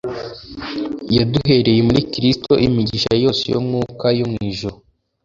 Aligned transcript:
yaduhereye 1.15 1.81
muri 1.87 2.01
Kristo 2.13 2.51
imigisha 2.67 3.11
yose 3.23 3.43
y'umwuka 3.53 4.05
yo 4.19 4.25
mu 4.31 4.39
Ijuru: 4.49 4.77